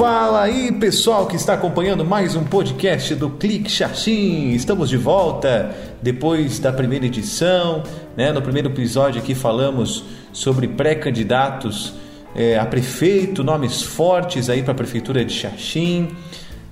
[0.00, 4.52] Fala aí, pessoal que está acompanhando mais um podcast do Clique Xaxim.
[4.52, 7.82] Estamos de volta depois da primeira edição.
[8.16, 8.32] Né?
[8.32, 11.92] No primeiro episódio aqui falamos sobre pré-candidatos
[12.34, 16.08] é, a prefeito, nomes fortes aí para a prefeitura de Xaxim.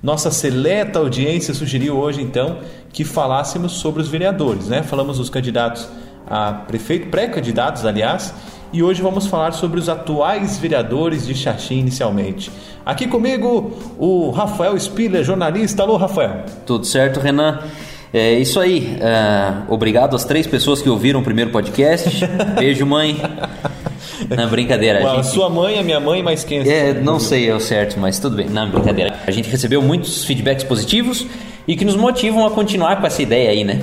[0.01, 2.59] Nossa seleta audiência sugeriu hoje então
[2.91, 4.81] que falássemos sobre os vereadores, né?
[4.81, 5.87] Falamos dos candidatos
[6.27, 8.33] a prefeito, pré-candidatos, aliás,
[8.71, 12.51] e hoje vamos falar sobre os atuais vereadores de Xaxim inicialmente.
[12.85, 15.83] Aqui comigo o Rafael Spiller, jornalista.
[15.83, 16.45] Alô, Rafael.
[16.65, 17.59] Tudo certo, Renan?
[18.13, 18.97] É isso aí.
[18.97, 22.25] Uh, obrigado às três pessoas que ouviram o primeiro podcast.
[22.57, 23.17] Beijo, mãe.
[24.35, 24.99] Não, brincadeira.
[24.99, 25.27] a gente...
[25.27, 26.93] Sua mãe, a minha mãe, mas quem é?
[26.93, 28.47] Não sei ao certo, mas tudo bem.
[28.49, 29.15] Não, brincadeira.
[29.25, 31.25] A gente recebeu muitos feedbacks positivos
[31.67, 33.81] e que nos motivam a continuar com essa ideia aí, né?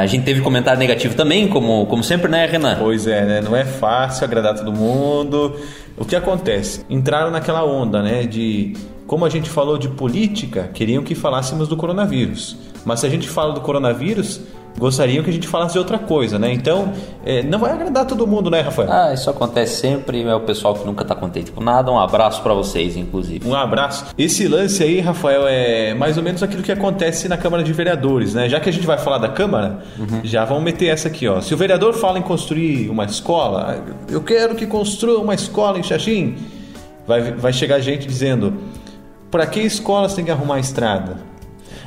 [0.00, 2.76] A gente teve comentário negativo também, como, como sempre, né, Renan?
[2.78, 3.40] Pois é, né?
[3.40, 5.54] Não é fácil agradar todo mundo.
[5.96, 6.84] O que acontece?
[6.88, 8.74] Entraram naquela onda, né, de
[9.06, 12.56] como a gente falou de política, queriam que falássemos do coronavírus.
[12.84, 14.40] Mas se a gente fala do coronavírus,
[14.78, 16.52] gostariam que a gente falasse de outra coisa, né?
[16.52, 16.92] Então,
[17.24, 18.90] é, não vai agradar todo mundo, né, Rafael?
[18.90, 21.90] Ah, isso acontece sempre, é o pessoal que nunca tá contente com nada.
[21.90, 23.46] Um abraço para vocês, inclusive.
[23.48, 24.06] Um abraço.
[24.16, 28.34] Esse lance aí, Rafael, é mais ou menos aquilo que acontece na Câmara de Vereadores,
[28.34, 28.48] né?
[28.48, 30.20] Já que a gente vai falar da Câmara, uhum.
[30.24, 31.40] já vamos meter essa aqui, ó.
[31.40, 35.82] Se o vereador fala em construir uma escola, eu quero que construa uma escola em
[35.82, 36.36] Xaxim,
[37.06, 38.54] vai, vai chegar gente dizendo,
[39.30, 41.18] para que escolas tem que arrumar estrada?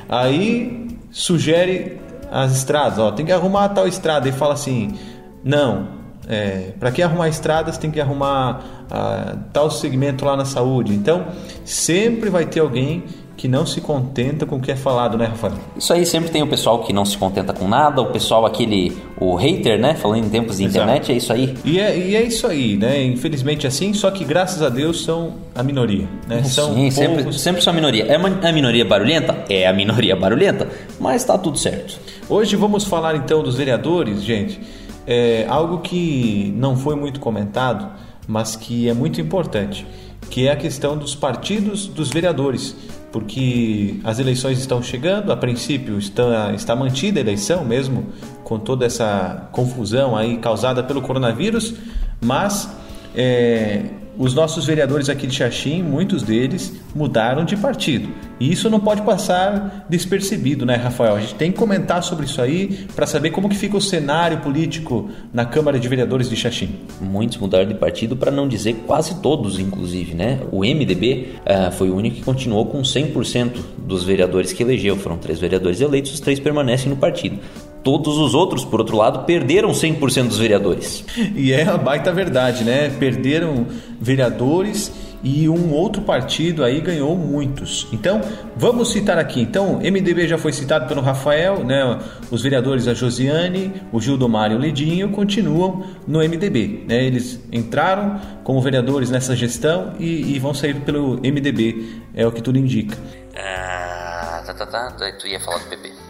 [0.08, 2.03] Aí sugere
[2.34, 4.98] as estradas, ó, tem que arrumar tal estrada e fala assim,
[5.44, 5.86] não,
[6.28, 10.92] é, para que arrumar estradas tem que arrumar ah, tal segmento lá na saúde.
[10.92, 11.26] Então
[11.64, 13.04] sempre vai ter alguém
[13.44, 15.52] que não se contenta com o que é falado, né, Rafael?
[15.76, 18.96] Isso aí sempre tem o pessoal que não se contenta com nada, o pessoal aquele,
[19.20, 19.92] o hater, né?
[19.92, 20.78] Falando em tempos de Exato.
[20.78, 21.54] internet, é isso aí.
[21.62, 23.04] E é, e é isso aí, né?
[23.04, 26.42] Infelizmente assim, só que graças a Deus são a minoria, né?
[26.44, 28.06] São Sim, sempre, sempre são a minoria.
[28.06, 29.44] É a minoria barulhenta?
[29.50, 30.66] É a minoria barulhenta,
[30.98, 32.00] mas tá tudo certo.
[32.30, 34.58] Hoje vamos falar então dos vereadores, gente.
[35.06, 37.90] É algo que não foi muito comentado,
[38.26, 39.86] mas que é muito importante,
[40.30, 42.74] que é a questão dos partidos dos vereadores
[43.14, 48.06] porque as eleições estão chegando, a princípio está, está mantida a eleição mesmo,
[48.42, 51.76] com toda essa confusão aí causada pelo coronavírus,
[52.20, 52.68] mas
[53.14, 53.84] é,
[54.16, 58.08] os nossos vereadores aqui de Xaxim, muitos deles mudaram de partido.
[58.38, 61.16] E isso não pode passar despercebido, né, Rafael?
[61.16, 64.38] A gente tem que comentar sobre isso aí para saber como que fica o cenário
[64.38, 66.76] político na Câmara de Vereadores de Xaxim.
[67.00, 70.40] Muitos mudaram de partido, para não dizer quase todos, inclusive, né?
[70.50, 74.96] O MDB uh, foi o único que continuou com 100% dos vereadores que elegeu.
[74.96, 77.38] Foram três vereadores eleitos, os três permanecem no partido.
[77.84, 81.04] Todos os outros, por outro lado, perderam 100% dos vereadores.
[81.36, 82.88] E é a baita verdade, né?
[82.98, 83.66] Perderam
[84.00, 84.90] vereadores
[85.24, 87.86] e um outro partido aí ganhou muitos.
[87.92, 88.20] Então,
[88.56, 89.40] vamos citar aqui.
[89.40, 91.98] Então, MDB já foi citado pelo Rafael, né?
[92.30, 97.04] Os vereadores a Josiane, o Gildomar e o Ledinho continuam no MDB, né?
[97.04, 102.42] Eles entraram como vereadores nessa gestão e, e vão sair pelo MDB, é o que
[102.42, 102.96] tudo indica.
[103.34, 105.12] Ah, tá, tá, tá.
[105.18, 106.03] Tu ia falar do PP.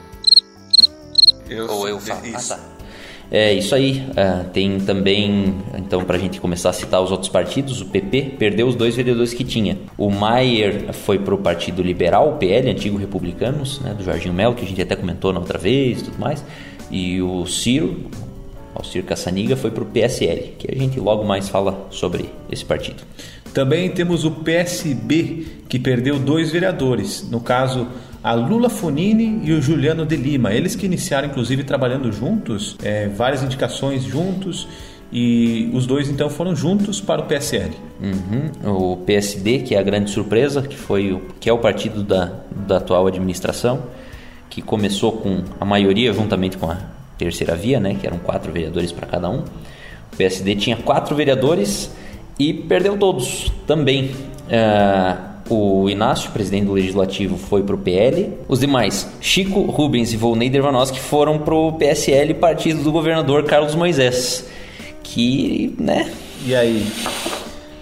[1.48, 2.20] Eu Ou eu falo.
[2.34, 2.74] Ah, tá.
[3.30, 4.06] É isso aí.
[4.10, 8.36] Uh, tem também, então, para a gente começar a citar os outros partidos, o PP
[8.38, 9.78] perdeu os dois vereadores que tinha.
[9.96, 14.54] O Maier foi para o Partido Liberal, o PL, antigo Republicanos, né, do Jorginho Melo,
[14.54, 16.44] que a gente até comentou na outra vez e tudo mais.
[16.90, 18.08] E o Ciro,
[18.74, 22.64] o Ciro Caçaniga, foi para o PSL, que a gente logo mais fala sobre esse
[22.64, 23.02] partido.
[23.54, 27.28] Também temos o PSB, que perdeu dois vereadores.
[27.30, 27.88] No caso,
[28.24, 30.54] a Lula Fonini e o Juliano de Lima.
[30.54, 34.66] Eles que iniciaram, inclusive, trabalhando juntos, é, várias indicações juntos.
[35.12, 37.72] E os dois então foram juntos para o PSL.
[38.02, 38.92] Uhum.
[38.92, 42.32] O PSD, que é a grande surpresa, que foi o, que é o partido da,
[42.66, 43.82] da atual administração,
[44.48, 46.78] que começou com a maioria juntamente com a
[47.18, 49.40] terceira via, né, que eram quatro vereadores para cada um.
[50.12, 51.94] O PSD tinha quatro vereadores
[52.38, 54.06] e perdeu todos também.
[54.46, 58.32] Uh, o Inácio, presidente do Legislativo, foi para o PL.
[58.48, 63.74] Os demais, Chico Rubens e Volney Dervanoski, foram para o PSL, partido do governador Carlos
[63.74, 64.46] Moisés.
[65.02, 66.10] Que, né?
[66.46, 66.86] E aí?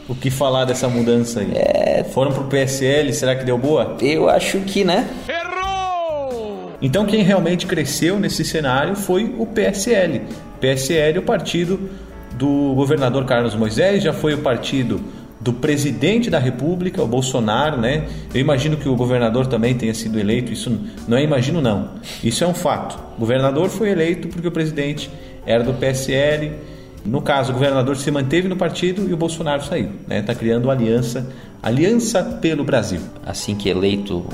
[0.08, 1.52] O que falar dessa mudança aí?
[1.54, 2.04] É...
[2.04, 3.96] Foram para o PSL, será que deu boa?
[4.00, 5.08] Eu acho que, né?
[5.28, 6.72] Errou!
[6.82, 10.22] Então quem realmente cresceu nesse cenário foi o PSL.
[10.60, 11.88] PSL, o partido
[12.34, 15.00] do governador Carlos Moisés, já foi o partido
[15.42, 18.06] do presidente da República, o Bolsonaro, né?
[18.32, 21.90] Eu imagino que o governador também tenha sido eleito, isso não é imagino não.
[22.22, 22.96] Isso é um fato.
[23.16, 25.10] O governador foi eleito porque o presidente
[25.44, 26.52] era do PSL.
[27.04, 29.90] No caso, o governador se manteve no partido e o Bolsonaro saiu.
[30.06, 30.22] Né?
[30.22, 31.28] Tá criando aliança,
[31.60, 33.00] aliança pelo Brasil.
[33.26, 34.24] Assim que eleito,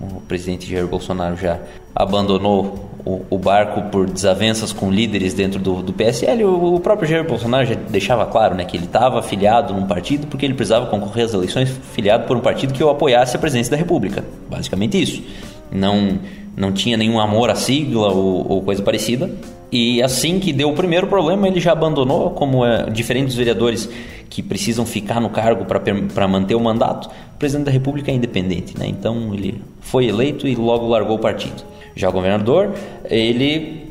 [0.00, 1.58] o presidente Jair Bolsonaro já
[1.92, 6.44] abandonou o, barco por desavenças com líderes dentro do, do PSL.
[6.44, 10.26] O, o, próprio Jair Bolsonaro já deixava claro né, que ele estava afiliado num partido
[10.26, 13.70] porque ele precisava concorrer às eleições filiado por um partido que o apoiasse a presidência
[13.70, 14.24] da República.
[14.48, 15.22] Basicamente isso.
[15.70, 16.18] Não,
[16.56, 19.30] não tinha nenhum amor à sigla ou, ou coisa parecida.
[19.70, 23.90] E assim que deu o primeiro problema, ele já abandonou, como é diferente dos vereadores
[24.28, 27.08] que precisam ficar no cargo para manter o mandato.
[27.34, 28.86] O presidente da República é independente, né?
[28.86, 31.64] então ele foi eleito e logo largou o partido.
[31.94, 32.72] Já o governador,
[33.04, 33.88] ele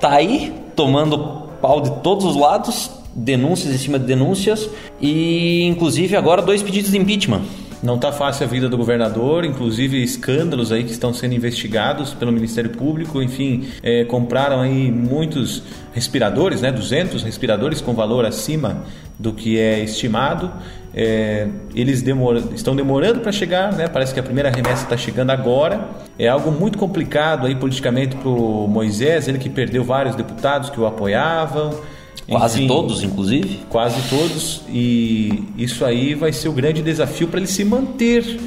[0.00, 4.68] tá aí tomando pau de todos os lados, denúncias em cima de denúncias
[5.00, 7.42] e inclusive agora dois pedidos de impeachment.
[7.82, 12.32] Não está fácil a vida do governador, inclusive escândalos aí que estão sendo investigados pelo
[12.32, 13.22] Ministério Público.
[13.22, 15.62] Enfim, é, compraram aí muitos
[15.92, 18.84] respiradores, né, 200 respiradores com valor acima
[19.18, 20.50] do que é estimado.
[20.94, 22.02] É, eles
[22.54, 23.86] estão demorando para chegar, né?
[23.86, 25.88] Parece que a primeira remessa está chegando agora.
[26.18, 30.80] É algo muito complicado aí politicamente para o Moisés, ele que perdeu vários deputados que
[30.80, 31.78] o apoiavam.
[32.28, 33.60] Quase Enfim, todos, inclusive?
[33.68, 34.62] Quase todos.
[34.68, 38.38] E isso aí vai ser o grande desafio para ele se manter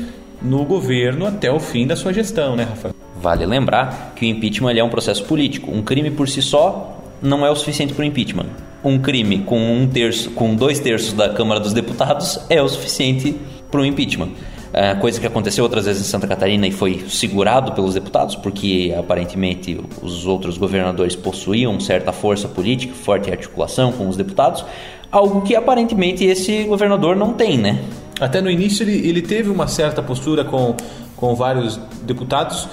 [0.42, 2.94] no governo até o fim da sua gestão, né, Rafael?
[3.22, 5.72] Vale lembrar que o impeachment é um processo político.
[5.72, 8.48] Um crime por si só não é o suficiente para o impeachment.
[8.84, 13.36] Um crime com um terço, com dois terços da Câmara dos Deputados é o suficiente
[13.70, 14.30] para o impeachment.
[14.72, 18.94] É, coisa que aconteceu outras vezes em Santa Catarina e foi segurado pelos deputados, porque
[18.98, 24.64] aparentemente os outros governadores possuíam certa força política, forte articulação com os deputados,
[25.12, 27.84] algo que aparentemente esse governador não tem, né?
[28.20, 30.76] Até no início ele, ele teve uma certa postura com,
[31.16, 32.68] com vários deputados,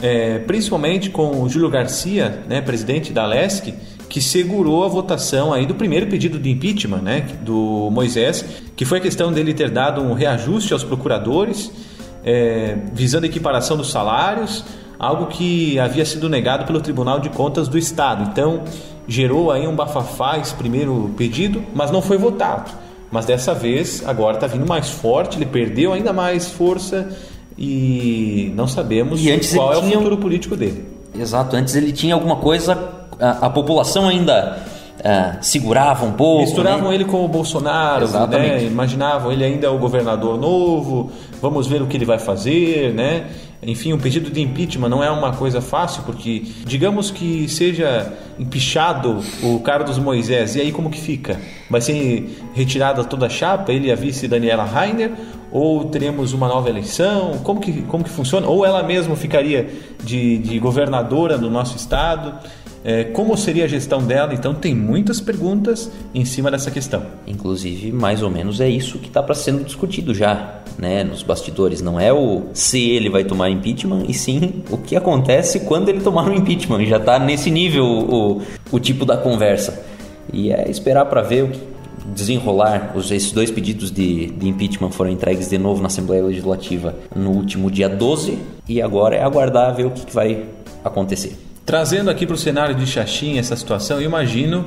[0.00, 3.74] é, principalmente com o Júlio Garcia, né, presidente da LESC,
[4.14, 8.44] que segurou a votação aí do primeiro pedido de impeachment, né, do Moisés,
[8.76, 11.72] que foi a questão dele ter dado um reajuste aos procuradores,
[12.24, 14.64] é, visando a equiparação dos salários,
[15.00, 18.30] algo que havia sido negado pelo Tribunal de Contas do Estado.
[18.30, 18.62] Então,
[19.08, 22.70] gerou aí um bafafá esse primeiro pedido, mas não foi votado.
[23.10, 27.08] Mas dessa vez, agora está vindo mais forte, ele perdeu ainda mais força
[27.58, 30.84] e não sabemos e qual é o futuro político dele.
[31.18, 34.58] Exato, antes ele tinha alguma coisa a, a população ainda
[35.00, 36.42] uh, segurava um pouco.
[36.42, 36.94] Misturavam né?
[36.94, 38.64] ele com o Bolsonaro, né?
[38.64, 43.26] imaginavam ele ainda é o governador novo, vamos ver o que ele vai fazer, né?
[43.66, 49.20] Enfim, o pedido de impeachment não é uma coisa fácil, porque digamos que seja empichado
[49.42, 51.40] o Carlos Moisés, e aí como que fica?
[51.70, 55.12] Vai ser retirada toda a chapa, ele e a vice Daniela Rainer,
[55.50, 57.38] ou teremos uma nova eleição?
[57.42, 58.46] Como que, como que funciona?
[58.46, 59.70] Ou ela mesma ficaria
[60.02, 62.34] de, de governadora do nosso estado?
[62.84, 64.34] É, como seria a gestão dela?
[64.34, 67.02] Então tem muitas perguntas em cima dessa questão.
[67.26, 71.80] Inclusive, mais ou menos é isso que está para sendo discutido já, né, nos bastidores.
[71.80, 76.00] Não é o se ele vai tomar impeachment, e sim o que acontece quando ele
[76.00, 76.84] tomar um impeachment.
[76.84, 79.82] Já está nesse nível o, o tipo da conversa.
[80.30, 81.60] E é esperar para ver o que
[82.12, 82.92] desenrolar.
[82.94, 87.30] Os, esses dois pedidos de, de impeachment foram entregues de novo na Assembleia Legislativa no
[87.30, 88.38] último dia 12
[88.68, 90.44] e agora é aguardar ver o que, que vai
[90.84, 91.53] acontecer.
[91.64, 94.64] Trazendo aqui para o cenário de Xaxim essa situação, eu imagino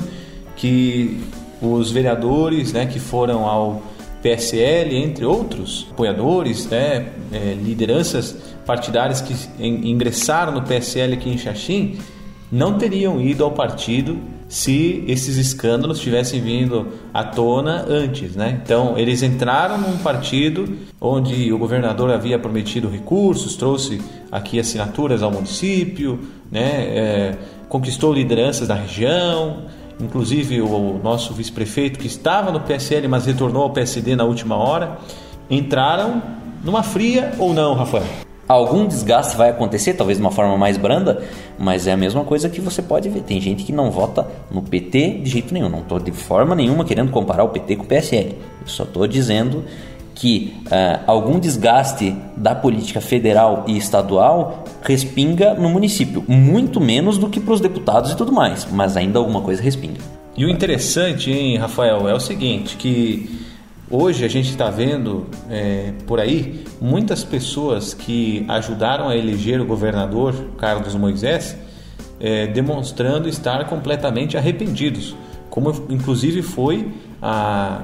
[0.56, 1.20] que
[1.62, 3.84] os vereadores né, que foram ao
[4.22, 12.00] PSL, entre outros apoiadores, né, é, lideranças partidárias que ingressaram no PSL aqui em Xaxim,
[12.52, 14.18] não teriam ido ao partido
[14.48, 18.62] se esses escândalos tivessem vindo à tona antes, né?
[18.64, 25.32] Então, eles entraram num partido onde o governador havia prometido recursos, trouxe aqui assinaturas ao
[25.32, 26.20] município,
[26.52, 26.62] né?
[26.62, 27.36] É,
[27.70, 29.66] conquistou lideranças da região,
[30.00, 34.98] inclusive o nosso vice-prefeito que estava no PSL, mas retornou ao PSD na última hora,
[35.50, 36.22] entraram
[36.64, 38.06] numa fria ou não, Rafael?
[38.48, 41.22] Algum desgaste vai acontecer, talvez de uma forma mais branda,
[41.60, 43.22] mas é a mesma coisa que você pode ver.
[43.24, 45.68] Tem gente que não vota no PT de jeito nenhum.
[45.68, 48.38] Não estou de forma nenhuma querendo comparar o PT com o PSL.
[48.62, 49.66] Eu só estou dizendo
[50.18, 57.30] que uh, algum desgaste da política federal e estadual respinga no município, muito menos do
[57.30, 60.00] que para os deputados e tudo mais, mas ainda alguma coisa respinga.
[60.36, 63.48] E o interessante, hein, Rafael, é o seguinte, que
[63.90, 69.66] Hoje a gente está vendo é, por aí muitas pessoas que ajudaram a eleger o
[69.66, 71.56] governador Carlos Moisés
[72.20, 75.16] é, demonstrando estar completamente arrependidos,
[75.50, 77.84] como inclusive foi a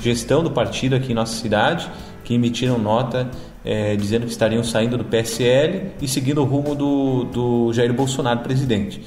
[0.00, 1.88] ex-gestão do partido aqui em nossa cidade,
[2.24, 3.28] que emitiram nota
[3.64, 8.40] é, dizendo que estariam saindo do PSL e seguindo o rumo do, do Jair Bolsonaro
[8.40, 9.02] presidente.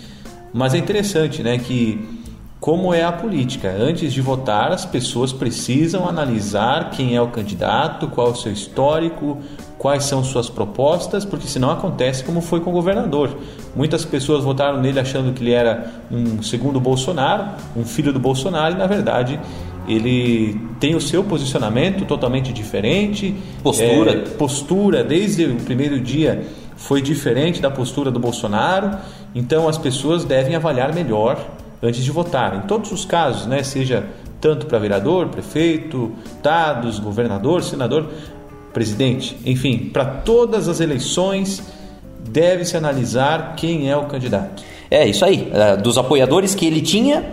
[0.54, 2.22] Mas é interessante né, que,
[2.60, 8.08] como é a política, antes de votar, as pessoas precisam analisar quem é o candidato,
[8.08, 9.40] qual é o seu histórico,
[9.80, 13.36] quais são suas propostas, porque senão acontece como foi com o governador.
[13.76, 18.76] Muitas pessoas votaram nele achando que ele era um segundo Bolsonaro, um filho do Bolsonaro,
[18.76, 19.40] e na verdade
[19.88, 23.36] ele tem o seu posicionamento totalmente diferente.
[23.62, 24.12] Postura.
[24.12, 28.98] É, postura, desde o primeiro dia, foi diferente da postura do Bolsonaro.
[29.34, 31.38] Então as pessoas devem avaliar melhor
[31.82, 32.56] antes de votar.
[32.56, 34.06] Em todos os casos, né, seja
[34.40, 36.12] tanto para vereador, prefeito,
[36.42, 38.08] dados, governador, senador,
[38.74, 41.64] presidente, enfim, para todas as eleições
[42.28, 44.64] deve-se analisar quem é o candidato.
[44.90, 45.50] É isso aí.
[45.54, 47.24] É, dos apoiadores que ele tinha,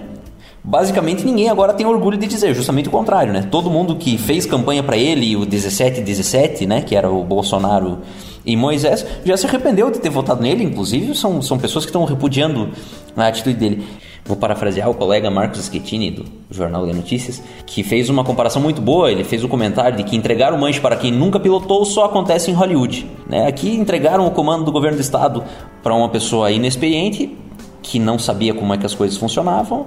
[0.63, 3.49] Basicamente, ninguém agora tem orgulho de dizer, justamente o contrário, né?
[3.51, 6.83] Todo mundo que fez campanha para ele, o 17-17, né?
[6.83, 7.99] Que era o Bolsonaro
[8.45, 12.05] e Moisés, já se arrependeu de ter votado nele, inclusive são, são pessoas que estão
[12.05, 12.71] repudiando
[13.17, 13.87] a atitude dele.
[14.25, 18.81] Vou parafrasear o colega Marcos Schettini, do Jornal de Notícias, que fez uma comparação muito
[18.81, 19.11] boa.
[19.11, 22.05] Ele fez o um comentário de que entregar o manche para quem nunca pilotou só
[22.05, 23.11] acontece em Hollywood.
[23.29, 23.47] Né?
[23.47, 25.43] Aqui entregaram o comando do governo do estado
[25.83, 27.37] para uma pessoa inexperiente,
[27.83, 29.87] que não sabia como é que as coisas funcionavam,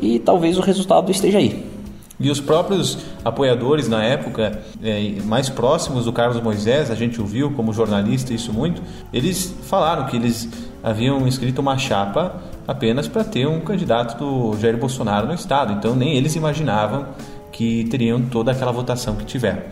[0.00, 1.64] e talvez o resultado esteja aí.
[2.18, 7.50] E os próprios apoiadores na época, é, mais próximos do Carlos Moisés, a gente ouviu
[7.52, 10.46] como jornalista isso muito, eles falaram que eles
[10.82, 15.72] haviam escrito uma chapa apenas para ter um candidato do Jair Bolsonaro no estado.
[15.72, 17.06] Então nem eles imaginavam
[17.50, 19.62] que teriam toda aquela votação que tiveram.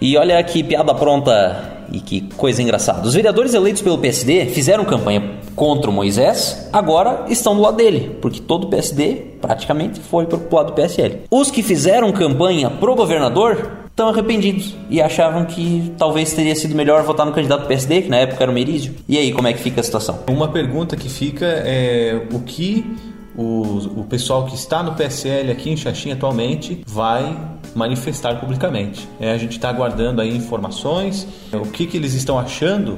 [0.00, 3.06] E olha que piada pronta e que coisa engraçada.
[3.06, 8.16] Os vereadores eleitos pelo PSD fizeram campanha contra o Moisés, agora estão do lado dele,
[8.20, 11.22] porque todo o PSD praticamente foi para o lado do PSL.
[11.30, 17.02] Os que fizeram campanha pro governador estão arrependidos e achavam que talvez teria sido melhor
[17.02, 18.94] votar no candidato PSD, que na época era o Merizio.
[19.08, 20.20] E aí, como é que fica a situação?
[20.28, 22.96] Uma pergunta que fica é o que
[23.36, 27.36] o, o pessoal que está no PSL aqui em Xaxim atualmente vai
[27.74, 29.08] manifestar publicamente.
[29.20, 32.96] É, a gente está aguardando aí informações, o que, que eles estão achando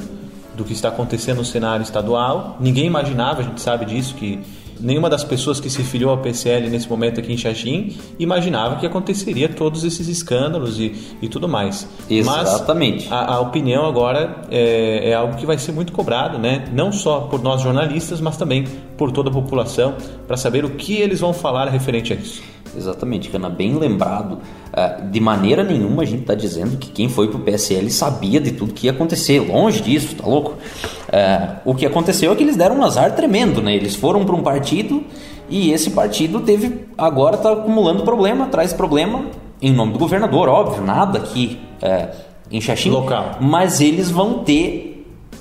[0.56, 2.56] do que está acontecendo no cenário estadual.
[2.60, 4.40] Ninguém imaginava, a gente sabe disso, que
[4.80, 8.86] nenhuma das pessoas que se filiou ao PCL nesse momento aqui em Xaxim imaginava que
[8.86, 11.88] aconteceria todos esses escândalos e, e tudo mais.
[12.08, 13.08] Exatamente.
[13.08, 16.64] Mas a, a opinião agora é, é, algo que vai ser muito cobrado, né?
[16.72, 18.64] não só por nós jornalistas, mas também
[18.96, 19.94] por toda a população,
[20.26, 22.42] para saber o que eles vão falar referente a isso.
[22.76, 24.38] Exatamente, Cana, bem lembrado.
[24.70, 28.40] Uh, de maneira nenhuma a gente está dizendo que quem foi para o PSL sabia
[28.40, 29.40] de tudo que ia acontecer.
[29.40, 30.54] Longe disso, tá louco?
[31.10, 33.74] Uh, o que aconteceu é que eles deram um azar tremendo, né?
[33.74, 35.02] Eles foram para um partido
[35.48, 39.24] e esse partido teve agora está acumulando problema, traz problema
[39.60, 42.16] em nome do governador, óbvio, nada aqui uh,
[42.50, 42.90] em Xaxim.
[42.90, 43.38] Local.
[43.40, 44.86] Mas eles vão ter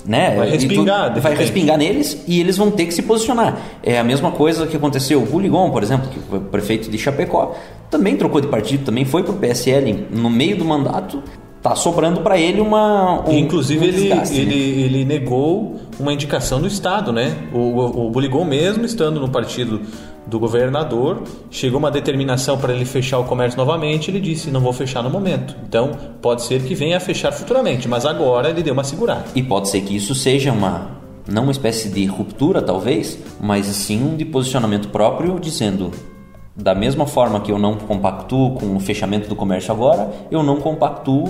[0.04, 0.34] né?
[0.34, 1.14] Vai respingar.
[1.14, 3.58] Tu, vai respingar neles e eles vão ter que se posicionar.
[3.82, 5.26] É a mesma coisa que aconteceu.
[5.30, 7.54] O Ligon, por exemplo, que foi prefeito de Chapecó,
[7.90, 11.22] também trocou de partido, também foi para o PSL no meio do mandato.
[11.62, 13.28] Tá sobrando para ele uma.
[13.28, 14.54] Um, Inclusive, um desgaste, ele, né?
[14.54, 17.36] ele, ele negou uma indicação do Estado, né?
[17.52, 19.82] O, o, o mesmo estando no partido
[20.26, 24.72] do governador, chegou uma determinação para ele fechar o comércio novamente, ele disse: não vou
[24.72, 25.54] fechar no momento.
[25.68, 25.90] Então,
[26.22, 29.24] pode ser que venha a fechar futuramente, mas agora ele deu uma segurada.
[29.34, 30.98] E pode ser que isso seja uma
[31.28, 35.90] não uma espécie de ruptura, talvez, mas sim um de posicionamento próprio, dizendo
[36.54, 40.60] da mesma forma que eu não compactuo com o fechamento do comércio agora, eu não
[40.60, 41.28] compactuo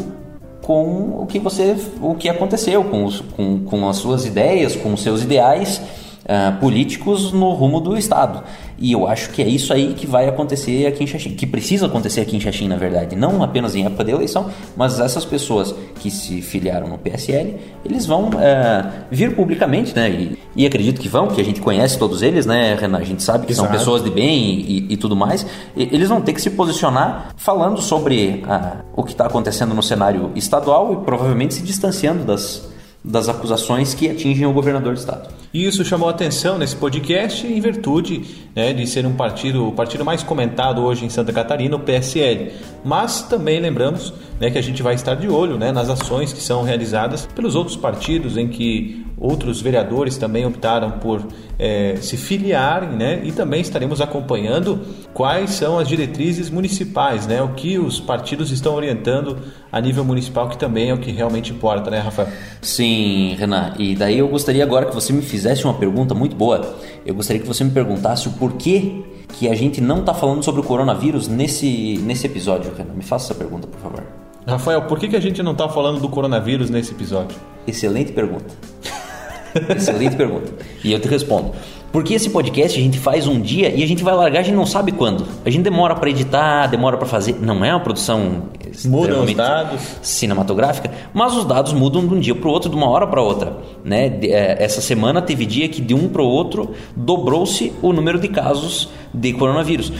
[0.63, 4.93] com o que você, o que aconteceu, com, os, com, com as suas ideias, com
[4.93, 5.81] os seus ideais
[6.25, 8.43] uh, políticos no rumo do Estado.
[8.79, 11.85] E eu acho que é isso aí que vai acontecer aqui em Xaxim, que precisa
[11.85, 15.75] acontecer aqui em Xaxim, na verdade, não apenas em época de eleição, mas essas pessoas
[15.97, 20.09] que se filiaram no PSL, eles vão uh, vir publicamente, né?
[20.09, 22.99] E, e, acredito que vão, porque a gente conhece todos eles, né, Renan?
[22.99, 23.69] A gente sabe que Exato.
[23.69, 25.45] são pessoas de bem e, e, e tudo mais.
[25.77, 30.33] Eles vão ter que se posicionar falando sobre uh, o que está acontecendo no cenário
[30.35, 32.67] estadual e provavelmente se distanciando das,
[33.05, 35.29] das acusações que atingem o governador do estado.
[35.53, 38.23] E isso chamou atenção nesse podcast em virtude
[38.55, 42.53] né, de ser um partido, o partido mais comentado hoje em Santa Catarina, o PSL.
[42.85, 46.41] Mas também lembramos né, que a gente vai estar de olho né, nas ações que
[46.41, 51.27] são realizadas pelos outros partidos em que outros vereadores também optaram por
[51.59, 53.21] é, se filiarem, né?
[53.23, 54.81] E também estaremos acompanhando
[55.13, 57.43] quais são as diretrizes municipais, né?
[57.43, 59.37] O que os partidos estão orientando
[59.71, 62.29] a nível municipal, que também é o que realmente importa, né, Rafael?
[62.63, 63.75] Sim, Renan.
[63.79, 66.77] E daí eu gostaria agora que você me fizesse uma pergunta muito boa.
[67.05, 69.03] Eu gostaria que você me perguntasse o porquê
[69.39, 72.95] que a gente não está falando sobre o coronavírus nesse, nesse episódio, Renan.
[72.95, 74.05] Me faça essa pergunta, por favor.
[74.47, 77.37] Rafael, por que, que a gente não está falando do coronavírus nesse episódio?
[77.67, 78.55] Excelente pergunta.
[79.77, 80.53] Excelente pergunta.
[80.83, 81.53] E eu te respondo.
[81.93, 84.55] Porque esse podcast a gente faz um dia e a gente vai largar, a gente
[84.55, 85.27] não sabe quando.
[85.45, 87.37] A gente demora para editar, demora para fazer.
[87.41, 88.45] Não é uma produção
[88.85, 89.81] Mudam os dados.
[90.03, 93.21] cinematográfica, mas os dados mudam de um dia para o outro, de uma hora para
[93.21, 93.59] outra.
[93.85, 94.19] Né?
[94.23, 98.29] É, essa semana teve dia que de um para o outro dobrou-se o número de
[98.29, 99.93] casos de coronavírus.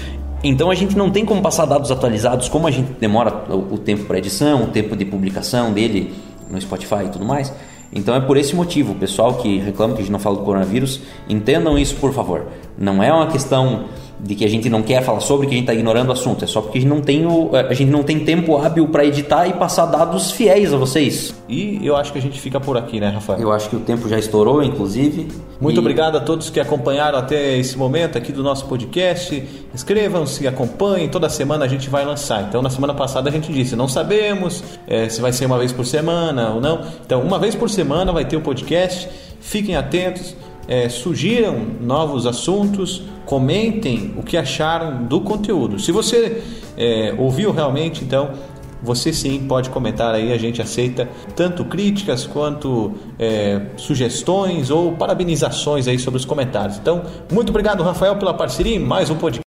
[0.43, 4.05] Então a gente não tem como passar dados atualizados, como a gente demora o tempo
[4.05, 6.15] para edição, o tempo de publicação dele
[6.51, 7.53] no Spotify e tudo mais.
[7.93, 10.45] Então é por esse motivo, o pessoal que reclama que a gente não fala do
[10.45, 12.47] coronavírus, entendam isso por favor.
[12.79, 13.87] Não é uma questão
[14.23, 16.45] de que a gente não quer falar sobre, que a gente está ignorando o assunto.
[16.45, 19.05] É só porque a gente não tem, o, a gente não tem tempo hábil para
[19.05, 21.35] editar e passar dados fiéis a vocês.
[21.49, 23.41] E eu acho que a gente fica por aqui, né, Rafael?
[23.41, 25.29] Eu acho que o tempo já estourou, inclusive.
[25.61, 25.79] Muito e...
[25.79, 29.43] obrigado a todos que acompanharam até esse momento aqui do nosso podcast.
[29.75, 31.09] Inscrevam-se, acompanhem.
[31.09, 32.43] Toda semana a gente vai lançar.
[32.43, 35.73] Então, na semana passada a gente disse: não sabemos é, se vai ser uma vez
[35.73, 36.83] por semana ou não.
[37.05, 39.09] Então, uma vez por semana vai ter o podcast.
[39.41, 40.37] Fiquem atentos
[40.69, 45.79] é, sugiram novos assuntos, comentem o que acharam do conteúdo.
[45.79, 46.43] Se você
[46.77, 48.31] é, ouviu realmente, então
[48.83, 55.87] você sim pode comentar aí, a gente aceita tanto críticas quanto é, sugestões ou parabenizações
[55.87, 56.79] aí sobre os comentários.
[56.79, 59.39] Então, muito obrigado, Rafael, pela parceria em mais um podcast.